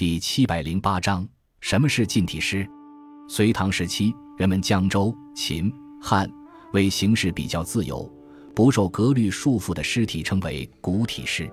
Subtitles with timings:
[0.00, 1.28] 第七百零八章：
[1.60, 2.66] 什么是近体诗？
[3.28, 6.26] 隋唐时期，人们江州、秦、汉
[6.72, 8.10] 为形式比较自由、
[8.54, 11.52] 不受格律束缚的诗体称为古体诗。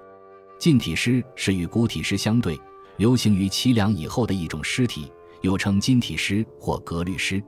[0.58, 2.58] 近体诗是与古体诗相对，
[2.96, 5.12] 流行于凄凉以后的一种诗体，
[5.42, 7.44] 又称近体诗或格律诗。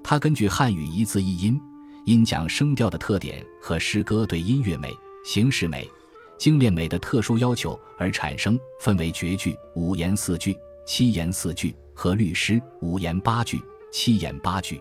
[0.00, 1.60] 它根据汉语一字一音、
[2.04, 4.94] 音讲声调的特点和诗歌对音乐美、
[5.24, 5.90] 形式美、
[6.38, 11.74] 精炼美的特殊要求而产生，分为绝句、五言四句、七言四句。
[11.98, 13.58] 和律诗五言八句、
[13.90, 14.78] 七言八句，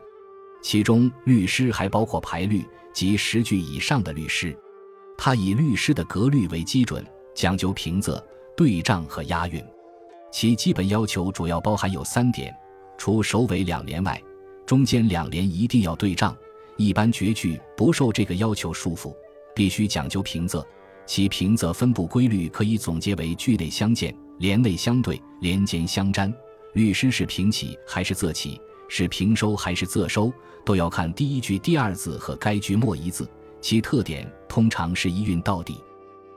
[0.61, 2.61] 其中律诗还包括排律
[2.93, 4.53] 及十句以上的律诗。
[5.17, 7.01] 它以律诗的格律为基准，
[7.33, 8.21] 讲究平仄、
[8.57, 9.63] 对仗和押韵。
[10.29, 12.53] 其基本要求主要包含有三点：
[12.97, 14.21] 除首尾两联外，
[14.65, 16.35] 中间两联一定要对仗。
[16.75, 19.15] 一般绝句不受这个要求束缚，
[19.55, 20.61] 必须讲究平仄。
[21.05, 26.33] 其平仄分布规律可以总结为句内相间、联内相对、联间相粘。
[26.73, 28.59] 律诗是平起还是仄起，
[28.89, 30.33] 是平收还是仄收，
[30.65, 33.29] 都要看第一句第二字和该句末一字。
[33.61, 35.77] 其特点通常是一韵到底。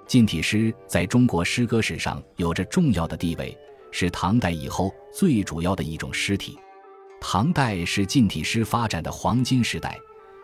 [0.07, 3.57] 近体诗在中国诗歌史上有着重要的地位，
[3.91, 6.59] 是唐代以后最主要的一种诗体。
[7.21, 9.99] 唐代是近体诗发展的黄金时代，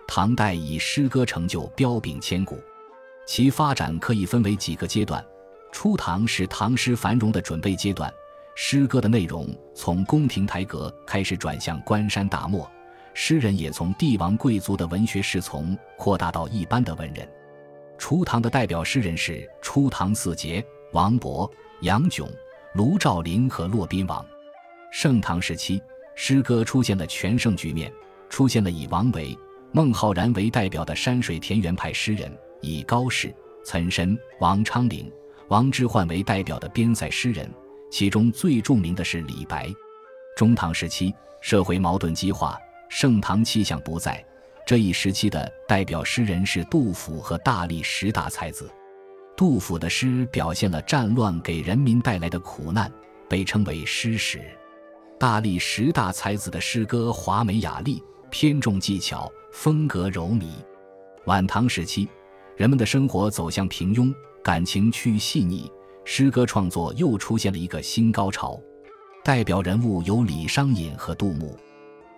[0.08, 2.58] 唐代以诗歌成就彪炳千古。
[3.26, 5.24] 其发展可以分为几个阶段：
[5.72, 8.12] 初唐是唐诗繁荣的准备阶段。
[8.56, 12.70] 诗歌的内容从宫廷台阁开始转向关山大漠，
[13.12, 17.28] 诗人也从帝王贵族的文学侍从扩大到一般的文人。
[17.98, 22.28] 初唐的代表诗人是初唐四杰：王勃、杨炯、
[22.74, 24.24] 卢照邻和骆宾王。
[24.92, 25.82] 盛唐时期，
[26.14, 27.92] 诗歌出现了全盛局面，
[28.28, 29.36] 出现了以王维、
[29.72, 32.30] 孟浩然为代表的山水田园派诗人，
[32.64, 33.34] 以高适、
[33.64, 35.10] 岑参、王昌龄、
[35.48, 37.48] 王之涣为代表的边塞诗人。
[37.90, 39.72] 其中最著名的是李白。
[40.36, 44.24] 中唐时期，社会矛盾激化，盛唐气象不在。
[44.66, 48.68] 这一时期的代表诗人是杜甫和大历十大才子。
[49.36, 52.90] 杜甫的诗表现了战乱给人民带来的苦难，
[53.28, 54.40] 被称为诗史。
[55.18, 60.48] 大历十大才子的诗歌华美雅丽，偏重技巧，风格柔靡。
[61.26, 62.08] 晚唐时期，
[62.56, 65.70] 人们的生活走向平庸，感情趋于细腻。
[66.04, 68.60] 诗歌创作又出现了一个新高潮，
[69.24, 71.58] 代表人物有李商隐和杜牧。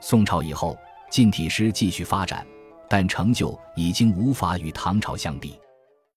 [0.01, 0.77] 宋朝以后，
[1.11, 2.47] 近体诗继续发展，
[2.89, 5.55] 但成就已经无法与唐朝相比。